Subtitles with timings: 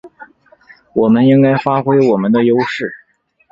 [0.95, 2.91] 我们应该发挥我们的优势